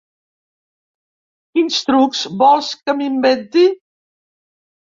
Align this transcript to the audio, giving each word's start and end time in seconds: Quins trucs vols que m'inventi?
Quins 1.57 1.77
trucs 1.89 2.23
vols 2.39 2.73
que 2.87 2.97
m'inventi? 3.03 3.67